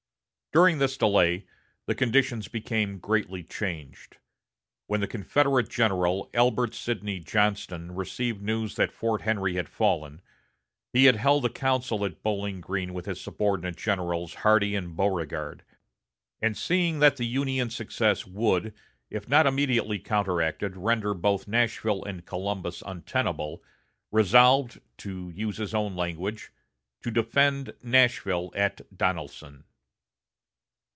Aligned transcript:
During 0.53 0.79
this 0.79 0.97
delay, 0.97 1.45
the 1.85 1.95
conditions 1.95 2.49
became 2.49 2.99
greatly 2.99 3.41
changed. 3.41 4.17
When 4.85 4.99
the 4.99 5.07
Confederate 5.07 5.69
General 5.69 6.29
Albert 6.33 6.73
Sidney 6.75 7.21
Johnston 7.21 7.95
received 7.95 8.41
news 8.41 8.75
that 8.75 8.91
Fort 8.91 9.21
Henry 9.21 9.55
had 9.55 9.69
fallen, 9.69 10.21
he 10.91 11.05
held 11.05 11.45
a 11.45 11.49
council 11.49 12.03
at 12.03 12.21
Bowling 12.21 12.59
Green 12.59 12.93
with 12.93 13.05
his 13.05 13.21
subordinate 13.21 13.77
generals 13.77 14.33
Hardee 14.33 14.75
and 14.75 14.93
Beauregard, 14.93 15.63
and 16.41 16.57
seeing 16.57 16.99
that 16.99 17.15
the 17.15 17.23
Union 17.25 17.69
success 17.69 18.27
would, 18.27 18.73
if 19.09 19.29
not 19.29 19.47
immediately 19.47 19.99
counteracted, 19.99 20.75
render 20.75 21.13
both 21.13 21.47
Nashville 21.47 22.03
and 22.03 22.25
Columbus 22.25 22.83
untenable, 22.85 23.63
resolved, 24.11 24.81
to 24.97 25.29
use 25.29 25.55
his 25.55 25.73
own 25.73 25.95
language, 25.95 26.51
"To 27.03 27.09
defend 27.09 27.73
Nashville 27.81 28.51
at 28.53 28.81
Donelson." 28.97 29.63